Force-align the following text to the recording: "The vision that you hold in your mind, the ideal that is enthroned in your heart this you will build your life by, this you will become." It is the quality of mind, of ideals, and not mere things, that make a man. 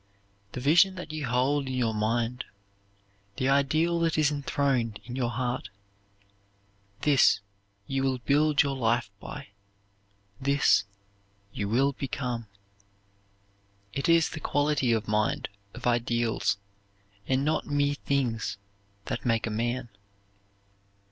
"The 0.53 0.59
vision 0.59 0.95
that 0.95 1.13
you 1.13 1.27
hold 1.27 1.67
in 1.67 1.73
your 1.75 1.93
mind, 1.93 2.45
the 3.37 3.47
ideal 3.49 3.99
that 3.99 4.17
is 4.17 4.31
enthroned 4.31 4.99
in 5.05 5.15
your 5.15 5.29
heart 5.29 5.69
this 7.01 7.39
you 7.85 8.01
will 8.01 8.17
build 8.17 8.63
your 8.63 8.75
life 8.75 9.11
by, 9.19 9.49
this 10.39 10.85
you 11.53 11.69
will 11.69 11.93
become." 11.93 12.47
It 13.93 14.09
is 14.09 14.29
the 14.31 14.39
quality 14.39 14.91
of 14.91 15.07
mind, 15.07 15.49
of 15.75 15.85
ideals, 15.85 16.57
and 17.27 17.45
not 17.45 17.67
mere 17.67 17.93
things, 17.93 18.57
that 19.05 19.23
make 19.23 19.45
a 19.45 19.51
man. 19.51 19.87